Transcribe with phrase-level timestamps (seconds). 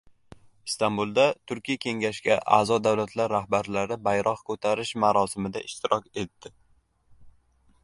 [0.69, 6.55] Istanbulda Turkiy kengashga a’zo davlatlar rahbarlari bayroq ko‘tarish marosimida ishtirok etdi